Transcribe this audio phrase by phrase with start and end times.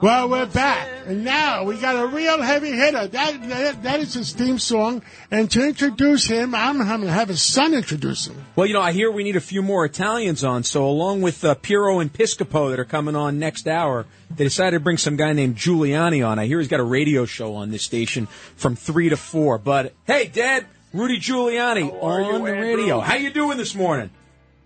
[0.00, 3.08] Well, we're back, and now we got a real heavy hitter.
[3.08, 7.26] That, that, that is his theme song, and to introduce him, I'm going to have
[7.26, 8.36] his son introduce him.
[8.54, 11.44] Well, you know, I hear we need a few more Italians on, so along with
[11.44, 15.16] uh, Piero and Piscopo that are coming on next hour, they decided to bring some
[15.16, 16.38] guy named Giuliani on.
[16.38, 19.58] I hear he's got a radio show on this station from 3 to 4.
[19.58, 22.52] But, hey, Dad, Rudy Giuliani on you, the Andrew?
[22.62, 23.00] radio.
[23.00, 24.10] How you doing this morning?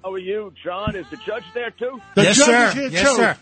[0.05, 0.95] How are you, John?
[0.95, 2.03] Is the judge there too?
[2.17, 2.67] The Yes, judge sir.
[2.67, 3.17] is here Yes, too.
[3.17, 3.37] sir.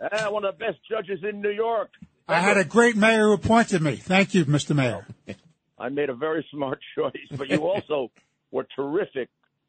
[0.00, 1.90] Ah, one of the best judges in New York.
[2.28, 3.96] I had a great mayor who appointed me.
[3.96, 4.74] Thank you, Mr.
[4.74, 5.06] Mayor.
[5.78, 8.10] I made a very smart choice, but you also
[8.50, 9.28] were terrific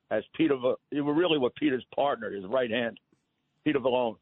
[0.09, 0.55] as Peter.
[0.91, 2.99] You were really what Peter's partner, his right hand,
[3.63, 4.17] Peter Vallone.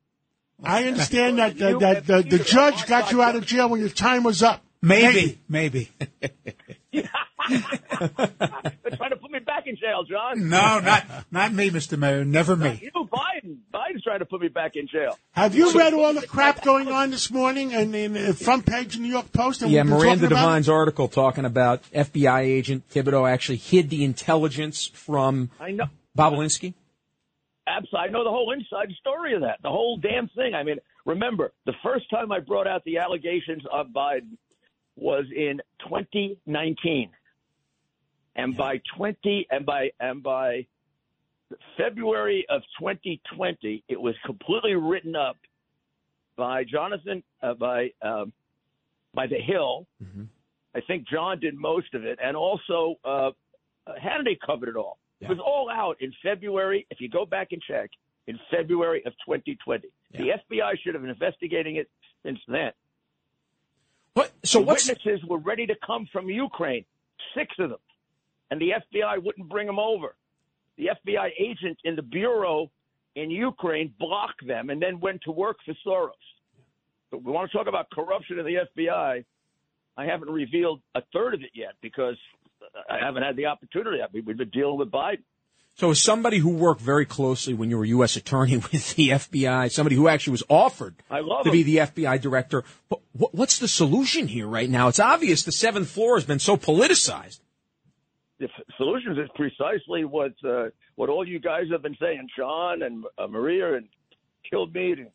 [0.63, 3.89] I understand that, that, that the, the judge got you out of jail when your
[3.89, 4.63] time was up.
[4.81, 5.91] Maybe, maybe.
[6.19, 6.29] They're
[7.49, 10.47] trying to put me back in jail, John.
[10.47, 11.97] No, not not me, Mr.
[11.97, 12.23] Mayor.
[12.23, 12.79] Never me.
[12.81, 13.57] You, Biden.
[14.05, 15.17] Biden's trying to put me back in jail.
[15.31, 18.87] Have you read all the crap going on this morning and in the front page
[18.87, 19.61] of the New York Post?
[19.61, 20.29] And Yeah, Miranda talking about?
[20.29, 25.85] Devine's article talking about FBI agent Thibodeau actually hid the intelligence from I know.
[26.17, 26.73] Bobulinski.
[27.67, 28.09] Absolutely.
[28.09, 30.53] I know the whole inside story of that, the whole damn thing.
[30.53, 34.37] I mean, remember, the first time I brought out the allegations of Biden
[34.95, 37.09] was in 2019.
[38.37, 40.67] And by 20 and by and by
[41.77, 45.37] February of 2020, it was completely written up
[46.37, 48.33] by Jonathan uh, by um,
[49.13, 49.87] by the Hill.
[50.75, 53.31] I think John did most of it, and also uh,
[53.87, 54.97] Hannity covered it all.
[55.21, 56.85] It was all out in February.
[56.89, 57.89] If you go back and check,
[58.27, 61.89] in February of 2020, the FBI should have been investigating it
[62.23, 62.71] since then.
[64.13, 64.31] What?
[64.43, 66.85] So the what's witnesses were ready to come from Ukraine,
[67.35, 67.79] six of them,
[68.49, 70.15] and the FBI wouldn't bring them over.
[70.77, 72.69] The FBI agent in the bureau
[73.15, 76.11] in Ukraine blocked them and then went to work for Soros.
[77.11, 79.23] But we want to talk about corruption in the FBI.
[79.97, 82.17] I haven't revealed a third of it yet because
[82.89, 84.01] I haven't had the opportunity.
[84.01, 85.23] I mean, we've been dealing with Biden.
[85.77, 88.15] So, as somebody who worked very closely when you were U.S.
[88.15, 93.01] attorney with the FBI, somebody who actually was offered to be the FBI director, what,
[93.11, 94.87] what, what's the solution here right now?
[94.87, 97.39] It's obvious the seventh floor has been so politicized.
[98.39, 100.65] The solutions is precisely what uh,
[100.95, 103.87] what all you guys have been saying, Sean and uh, Maria and
[104.51, 104.99] Kilmeade.
[104.99, 105.09] And,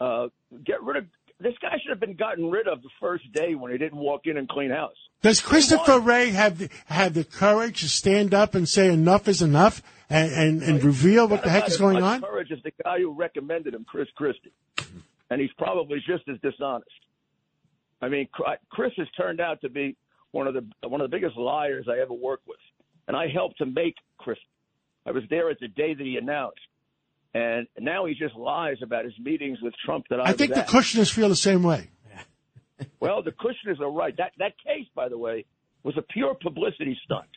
[0.00, 0.28] uh,
[0.64, 1.04] get rid of
[1.40, 4.22] this guy should have been gotten rid of the first day when he didn't walk
[4.24, 4.96] in and clean house.
[5.22, 9.42] Does Christopher Wray have the, have the courage to stand up and say enough is
[9.42, 12.22] enough and, and, and reveal what the heck is going on?
[12.22, 14.52] Courage as the guy who recommended him, Chris Christie,
[15.30, 16.90] and he's probably just as dishonest.
[18.00, 18.28] I mean,
[18.70, 19.96] Chris has turned out to be
[20.36, 22.58] one of the one of the biggest liars I ever worked with,
[23.08, 24.38] and I helped to make Chris.
[25.06, 26.60] I was there at the day that he announced,
[27.34, 30.06] and now he just lies about his meetings with Trump.
[30.10, 30.68] That I, I think was the at.
[30.68, 31.90] Kushners feel the same way.
[33.00, 34.14] Well, the Kushners are right.
[34.18, 35.46] That that case, by the way,
[35.82, 37.28] was a pure publicity stunt.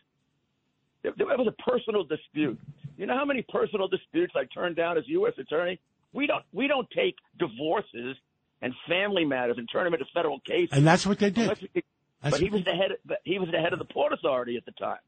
[1.02, 2.60] There, there was a personal dispute.
[2.98, 5.34] You know how many personal disputes I turned down as U.S.
[5.40, 5.80] attorney?
[6.12, 8.18] We don't we don't take divorces
[8.62, 10.70] and family matters and turn them into federal cases.
[10.74, 11.44] And that's what they did.
[11.44, 11.84] Unless we-
[12.22, 12.92] That's but he was the head.
[13.06, 15.00] But he was the head of the Port Authority at the time.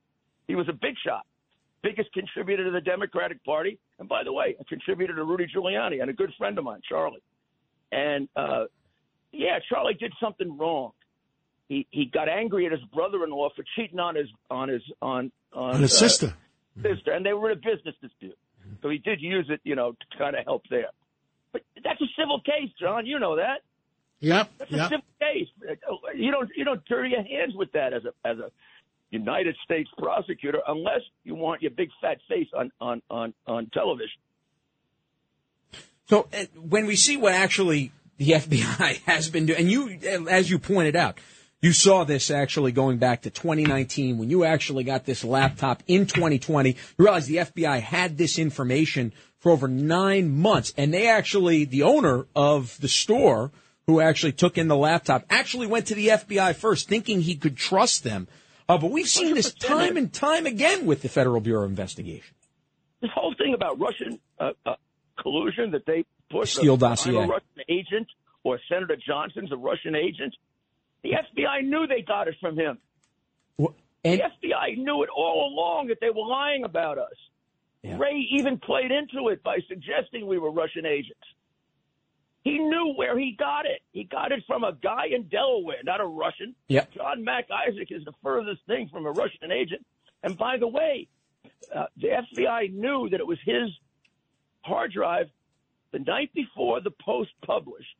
[0.47, 1.25] He was a big shot,
[1.81, 6.01] biggest contributor to the Democratic Party, and by the way, a contributor to Rudy Giuliani
[6.01, 7.21] and a good friend of mine, Charlie.
[7.91, 8.65] And uh,
[9.31, 10.91] yeah, Charlie did something wrong.
[11.67, 15.75] He he got angry at his brother-in-law for cheating on his on his on on,
[15.75, 16.33] And his uh, sister.
[16.81, 18.37] sister, and they were in a business dispute.
[18.81, 20.87] So he did use it, you know, to kind of help there.
[21.51, 23.05] But that's a civil case, John.
[23.05, 23.61] You know that.
[24.21, 24.51] Yep.
[24.57, 24.89] That's a Yep.
[24.89, 25.47] civil case.
[26.15, 28.51] You don't you don't dirty your hands with that as a as a
[29.09, 34.19] United States prosecutor unless you want your big fat face on on on on television.
[36.07, 40.25] So uh, when we see what actually the FBI has been doing, and you, uh,
[40.25, 41.17] as you pointed out,
[41.61, 46.05] you saw this actually going back to 2019 when you actually got this laptop in
[46.05, 46.69] 2020.
[46.69, 51.83] You realize the FBI had this information for over nine months, and they actually, the
[51.83, 53.51] owner of the store
[53.87, 57.57] who actually took in the laptop actually went to the FBI first, thinking he could
[57.57, 58.27] trust them.
[58.69, 62.35] Uh, but we've seen this time and time again with the Federal Bureau of Investigation.
[63.01, 64.75] This whole thing about Russian uh, uh,
[65.19, 67.27] collusion that they push Steele I'm a.
[67.27, 68.07] Russian agent
[68.43, 70.35] or Senator Johnson's a Russian agent.
[71.03, 72.77] The FBI knew they got it from him.
[74.03, 77.13] And The FBI knew it all along that they were lying about us.
[77.83, 77.97] Yeah.
[77.97, 81.19] Wray even played into it by suggesting we were Russian agents.
[82.43, 83.81] He knew where he got it.
[83.91, 86.55] He got it from a guy in Delaware, not a Russian.
[86.67, 89.85] yeah, John Mac Isaac is the furthest thing from a Russian agent.
[90.23, 91.07] And by the way,
[91.73, 93.69] uh, the FBI knew that it was his
[94.61, 95.27] hard drive
[95.91, 97.95] the night before the Post published.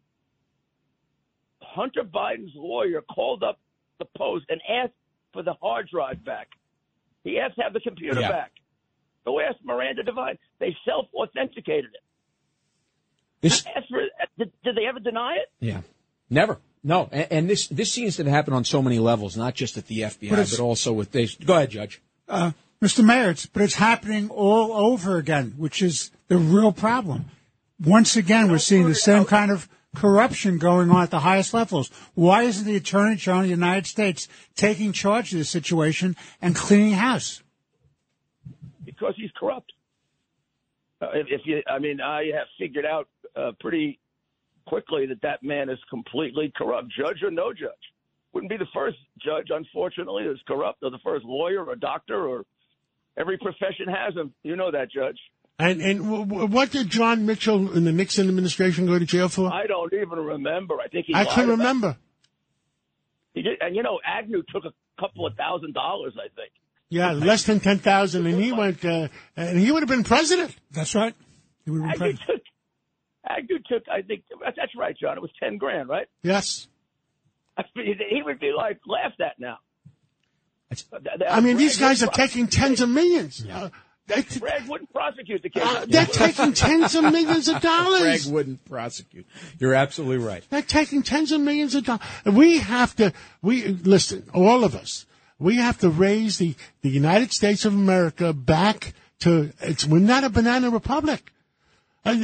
[1.61, 3.59] Hunter Biden's lawyer called up
[3.99, 4.93] the Post and asked
[5.33, 6.47] for the hard drive back.
[7.23, 8.29] He asked to have the computer Yeah.
[8.31, 8.51] back.
[9.25, 10.37] Go ask Miranda Devine.
[10.59, 12.01] They self authenticated it.
[13.41, 14.01] This for,
[14.37, 15.51] did, did they ever deny it?
[15.59, 15.81] Yeah,
[16.29, 16.59] never.
[16.83, 19.87] No, and, and this this seems to happen on so many levels, not just at
[19.87, 21.35] the FBI, But but, also with this.
[21.35, 22.01] Go ahead, Judge.
[22.27, 22.51] Uh,
[22.81, 23.03] Mr.
[23.03, 27.25] Mayor, it's, but it's happening all over again, which is the real problem.
[27.83, 31.91] Once again, we're seeing the same kind of corruption going on at the highest levels.
[32.15, 36.55] Why isn't the Attorney General of the United States taking charge of this situation and
[36.55, 37.43] cleaning house?
[39.01, 39.71] because he's corrupt.
[41.01, 43.99] Uh, if, if you, I mean, I have figured out uh, pretty
[44.67, 47.71] quickly that that man is completely corrupt, judge or no judge.
[48.33, 52.43] Wouldn't be the first judge, unfortunately, that's corrupt, or the first lawyer or doctor, or
[53.17, 54.33] every profession has him.
[54.43, 55.17] You know that, Judge.
[55.59, 59.27] And and w- w- what did John Mitchell in the Nixon administration go to jail
[59.27, 59.51] for?
[59.53, 60.75] I don't even remember.
[60.79, 61.13] I think he.
[61.13, 61.97] I can about- remember.
[63.33, 66.13] He did, and you know, Agnew took a couple of thousand dollars.
[66.17, 66.51] I think.
[66.89, 70.55] Yeah, less than ten thousand, and he went, uh, and he would have been president.
[70.71, 71.13] That's right.
[71.65, 72.27] He would have been Agnew president.
[72.45, 72.50] took.
[73.37, 73.83] Agnew took.
[73.89, 75.17] I think that's right, John.
[75.17, 76.07] It was ten grand, right?
[76.23, 76.67] Yes,
[77.57, 79.57] I mean, he would be like laughed at now.
[81.29, 83.45] I mean these guys are taking tens of millions.
[83.45, 83.69] Uh,
[84.07, 85.63] they, pro- Bragg wouldn't prosecute the case.
[85.63, 87.99] uh, they're taking tens of millions of dollars.
[88.01, 88.27] Greg dollars.
[88.31, 89.25] wouldn't prosecute.
[89.59, 90.43] You're absolutely right.
[90.49, 92.01] They're taking tens of millions of dollars.
[92.25, 93.13] We have to.
[93.41, 95.05] We listen, all of us.
[95.39, 99.51] We have to raise the the United States of America back to.
[99.61, 101.31] It's we're not a banana republic.
[102.03, 102.15] Uh,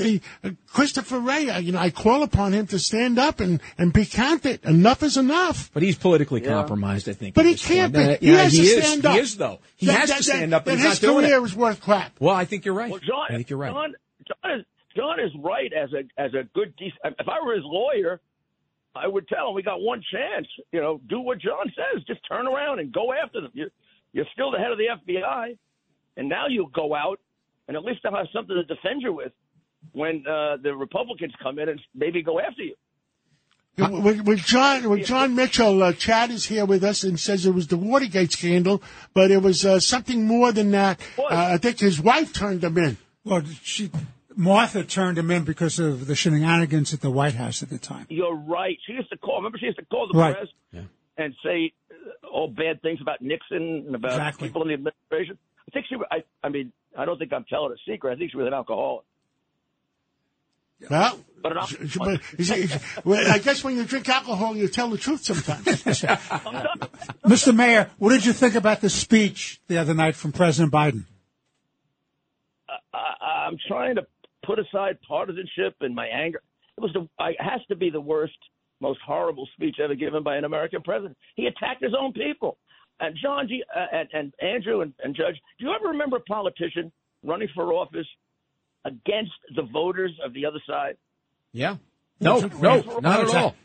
[0.44, 3.94] uh, Christopher Wray, uh, you know, I call upon him to stand up and, and
[3.94, 4.65] be counted.
[4.65, 5.69] Enough is enough.
[5.74, 7.35] But he's politically compromised, I think.
[7.35, 8.07] But he can't point.
[8.07, 8.13] be.
[8.15, 8.85] Uh, He yeah, has he to is.
[8.88, 9.13] stand up.
[9.13, 9.59] He is, though.
[9.75, 11.41] He That- has that- to stand up, and that he's his not doing career it.
[11.41, 12.19] was worth crap.
[12.19, 12.89] Well, I think you're right.
[12.89, 13.71] Well, John, I think you're right.
[13.71, 13.94] John,
[14.44, 14.65] John is
[14.95, 16.74] John is right as a as a good.
[16.77, 18.19] dec- If I were his lawyer,
[18.95, 20.47] I would tell him we got one chance.
[20.71, 22.03] You know, do what John says.
[22.07, 23.51] Just turn around and go after them.
[23.53, 23.69] You're
[24.12, 25.56] you're still the head of the FBI,
[26.18, 27.19] and now you go out
[27.68, 29.33] and at least they'll have something to defend you with
[29.94, 32.75] when uh, the Republicans come in and maybe go after you.
[33.77, 37.53] With, with John, with John Mitchell, uh, Chad is here with us and says it
[37.53, 38.81] was the Watergate scandal,
[39.13, 41.00] but it was uh, something more than that.
[41.19, 42.97] Uh, I think his wife turned him in.
[43.24, 43.91] Well, she,
[44.35, 48.07] Martha turned him in because of the shenanigans at the White House at the time.
[48.09, 48.77] You're right.
[48.88, 49.38] She used to call.
[49.38, 50.35] Remember, she used to call the Right.
[50.35, 50.83] press
[51.19, 54.47] and say uh, all bad things about Nixon and about Exactly.
[54.50, 55.38] people in the administration.
[55.68, 55.95] I think she.
[56.09, 58.12] I, I mean, I don't think I'm telling a secret.
[58.12, 59.06] I think she was an alcoholic.
[60.89, 62.68] Well, But an sh- sh- but you
[63.03, 65.65] well, I guess when you drink alcohol, you tell the truth sometimes.
[67.25, 67.56] Mr.
[67.56, 71.06] Mayor, what did you think about the speech the other night from President Biden?
[72.94, 74.06] I, I'm trying to
[74.45, 76.41] put aside partisanship and my anger.
[76.77, 77.07] It was the.
[77.19, 78.38] I, it has to be the worst,
[78.79, 81.17] most horrible speech ever given by an American president.
[81.36, 82.57] He attacked his own people.
[83.00, 86.22] And John, G, uh, and, and Andrew and, and Judge, do you ever remember a
[86.22, 86.91] politician
[87.24, 88.07] running for office
[88.88, 90.98] against the voters of the other side?
[91.51, 91.77] Yeah.
[92.20, 93.56] No, no, not at all.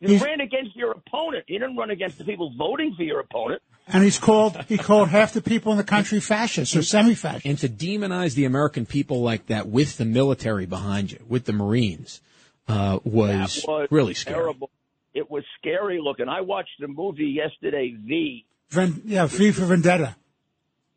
[0.00, 1.44] You He's- ran against your opponent.
[1.46, 3.62] You didn't run against the people voting for your opponent.
[3.86, 7.46] And he's called he called half the people in the country fascists or semi-fascists.
[7.46, 11.52] And to demonize the American people like that with the military behind you, with the
[11.52, 12.20] Marines,
[12.68, 14.36] uh, was, was really scary.
[14.36, 14.70] Terrible.
[15.14, 16.28] It was scary looking.
[16.28, 18.44] I watched the movie yesterday, V.
[18.70, 20.16] Ven, yeah, V for Vendetta.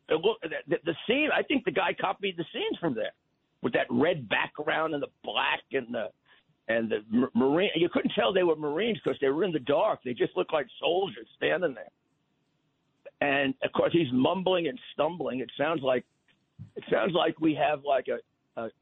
[0.08, 1.30] It look, the, the, the scene.
[1.36, 3.12] I think the guy copied the scenes from there,
[3.66, 6.06] with that red background and the black and the
[6.68, 7.70] and the marine.
[7.74, 9.98] You couldn't tell they were Marines because they were in the dark.
[10.04, 11.90] They just looked like soldiers standing there.
[13.28, 15.40] And of course, he's mumbling and stumbling.
[15.40, 16.04] It sounds like
[16.76, 18.18] it sounds like we have like a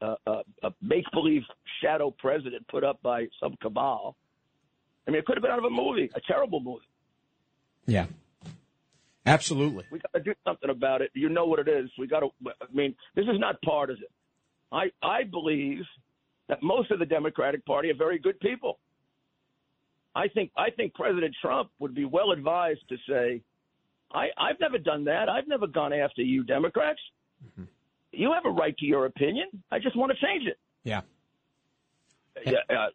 [0.03, 1.41] a, a, a, make believe
[1.83, 4.17] shadow president put up by some cabal.
[5.09, 6.85] I mean, it could have been out of a movie, a terrible movie.
[7.87, 8.05] Yeah.
[9.25, 9.85] Absolutely.
[9.91, 11.11] We got to do something about it.
[11.15, 11.89] You know what it is.
[11.99, 12.29] We got to.
[12.47, 14.05] I mean, this is not partisan.
[14.73, 15.83] I I believe
[16.49, 18.79] that most of the Democratic Party are very good people.
[20.15, 23.43] I think I think President Trump would be well advised to say,
[24.13, 25.29] I I've never done that.
[25.29, 27.01] I've never gone after you Democrats.
[28.13, 29.47] You have a right to your opinion.
[29.73, 30.59] I just want to change it.
[30.85, 31.01] Yeah.
[32.47, 32.89] yeah, uh,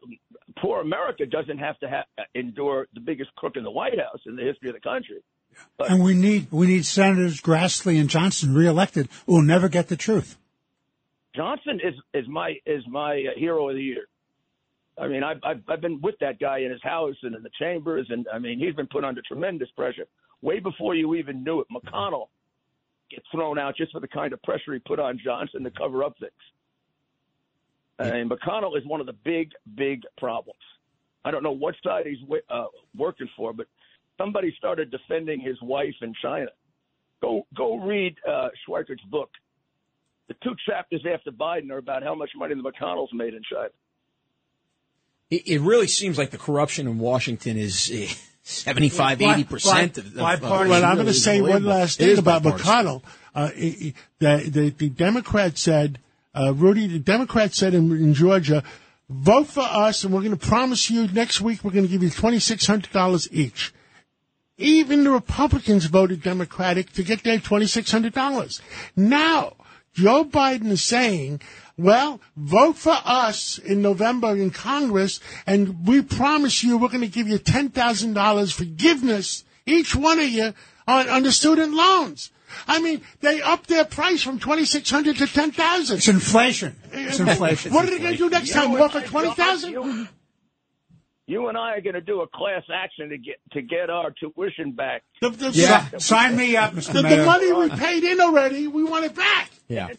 [0.62, 4.36] poor America doesn't have to ha- endure the biggest crook in the White House in
[4.36, 5.18] the history of the country.
[5.80, 9.98] And we need we need Senators Grassley and Johnson reelected who will never get the
[9.98, 10.38] truth.
[11.36, 14.06] Johnson is is my is my uh, hero of the year.
[14.98, 17.52] I mean, I've, I've I've been with that guy in his house and in the
[17.60, 20.06] chambers, and I mean, he's been put under tremendous pressure
[20.42, 21.68] way before you even knew it.
[21.72, 22.28] McConnell
[23.12, 26.04] gets thrown out just for the kind of pressure he put on Johnson to cover
[26.04, 26.32] up things.
[28.00, 30.60] And McConnell is one of the big, big problems.
[31.26, 32.20] I don't know what side he's
[32.50, 33.68] uh, working for, but
[34.18, 36.50] somebody started defending his wife in China.
[37.22, 39.30] Go go read uh, Schweizer's book.
[40.30, 43.70] The two chapters after Biden are about how much money the McConnells made in China.
[45.32, 47.92] It, it really seems like the corruption in Washington is.
[47.94, 52.42] Eh, 75, 80 percent of the Well, I'm going to say one last thing about
[52.42, 53.04] McConnell.
[53.36, 56.00] Uh, the, the, the Democrat said,
[56.34, 58.64] uh, Rudy, the Democrat said in, in Georgia,
[59.08, 62.02] vote for us and we're going to promise you next week we're going to give
[62.02, 63.74] you $2,600 each.
[64.58, 68.62] Even the Republicans voted Democratic to get their $2,600.
[68.96, 69.54] Now,
[69.94, 71.42] Joe Biden is saying,
[71.78, 77.08] well, vote for us in November in Congress, and we promise you we're going to
[77.08, 80.54] give you $10,000 forgiveness, each one of you,
[80.88, 82.32] on, on the student loans.
[82.68, 85.98] I mean, they upped their price from twenty six hundred to ten thousand.
[85.98, 86.76] It's inflation.
[86.92, 87.72] It's inflation.
[87.72, 88.72] What are they going to do next time?
[88.72, 90.10] Work for twenty thousand?
[91.30, 94.12] You and I are going to do a class action to get to get our
[94.12, 95.04] tuition back.
[95.22, 96.94] The, the, Yeah, sign me up, Mr.
[96.94, 97.18] the, Mayor.
[97.18, 99.52] the money we paid in already, we want it back.
[99.68, 99.90] Yeah.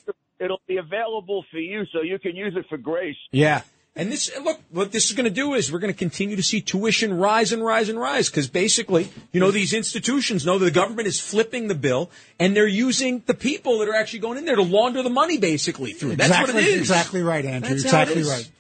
[0.41, 3.17] It'll be available for you, so you can use it for grace.
[3.31, 3.63] Yeah.
[3.95, 6.43] And this, look, what this is going to do is we're going to continue to
[6.43, 10.65] see tuition rise and rise and rise because basically, you know, these institutions know that
[10.65, 12.11] the government is flipping the bill
[12.41, 15.39] and they're using the people that are actually going in there to launder the money
[15.39, 16.17] basically through.
[16.17, 16.81] That's exactly, what it is.
[16.81, 17.71] Exactly right, Andrew.
[17.71, 18.51] That's how it exactly right.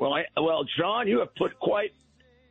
[0.00, 1.92] Well, I, well, John, you have put quite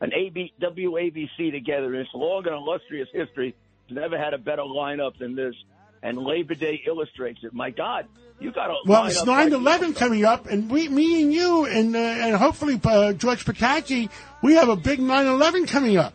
[0.00, 3.56] an AB, WABC together in its long and illustrious history.
[3.90, 5.56] Never had a better lineup than this,
[6.00, 7.52] and Labor Day illustrates it.
[7.52, 8.06] My God,
[8.38, 11.96] you got a Well, it's like 9-11 coming up, and we, me and you, and
[11.96, 14.10] uh, and hopefully uh, George Pataki,
[14.44, 16.14] we have a big 9-11 coming up,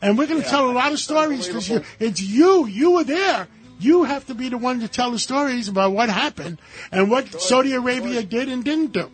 [0.00, 2.66] and we're going to tell a lot of stories because it's you.
[2.66, 3.48] You were there.
[3.80, 6.60] You have to be the one to tell the stories about what happened
[6.92, 9.10] and what Saudi Arabia did and didn't do.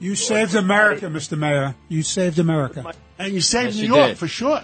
[0.00, 1.36] You saved America, Mr.
[1.36, 1.74] Mayor.
[1.88, 2.92] You saved America.
[3.18, 4.18] And you saved Yes, New you York did.
[4.18, 4.60] for sure.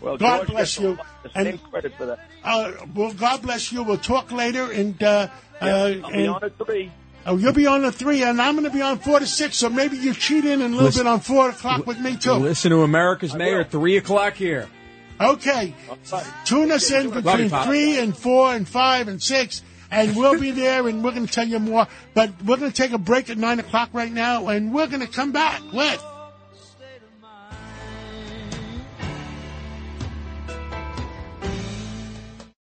[0.00, 0.88] Well, God George bless gets a you.
[0.96, 2.18] lot- The And- same credit for that.
[2.42, 3.84] Uh, well, God bless you.
[3.84, 5.28] We'll talk later, and uh,
[5.60, 6.90] uh, I'll be and- on at three.
[7.24, 9.56] oh, you'll be on the three, and I'm going to be on four to six.
[9.56, 12.16] So maybe you cheat in and a little Listen- bit on four o'clock with me
[12.16, 12.32] too.
[12.32, 13.64] Listen to America's Mayor, will.
[13.64, 14.66] 3 o'clock here.
[15.20, 15.72] Okay.
[16.44, 17.66] Tune us in Love you, between Pop.
[17.66, 21.32] three and four and five and six, and we'll be there, and we're going to
[21.32, 21.86] tell you more.
[22.14, 25.00] But we're going to take a break at nine o'clock right now, and we're going
[25.00, 26.02] to come back with